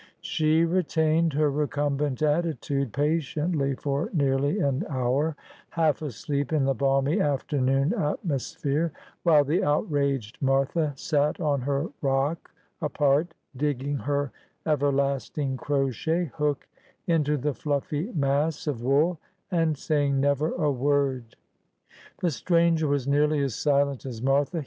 She 0.21 0.65
retained 0.65 1.33
her 1.33 1.51
recumbent 1.51 2.23
attitude 2.23 2.91
patiently 2.91 3.75
for 3.75 4.09
nearly 4.13 4.59
an 4.59 4.83
hour, 4.89 5.35
half 5.69 6.01
asleep 6.01 6.51
in 6.51 6.65
the 6.65 6.73
balmy 6.73 7.21
afternoon 7.21 7.93
atmosphere, 7.93 8.91
while 9.21 9.43
the 9.43 9.63
outraged 9.63 10.39
Martha 10.41 10.93
sat 10.95 11.39
on 11.39 11.61
her 11.61 11.89
rock 12.01 12.49
apart, 12.81 13.35
digging 13.55 13.97
her 13.97 14.31
everlasting 14.65 15.55
crochet 15.57 16.31
hook 16.35 16.67
into 17.05 17.37
the 17.37 17.53
iluffy 17.53 18.11
mass 18.15 18.65
of 18.65 18.81
wool, 18.81 19.19
and 19.51 19.77
saying 19.77 20.19
never 20.19 20.51
a 20.55 20.71
word. 20.71 21.35
The 22.23 22.31
stranger 22.31 22.87
was 22.87 23.07
nearly 23.07 23.43
as 23.43 23.53
silent 23.53 24.07
as 24.07 24.19
Martha. 24.19 24.59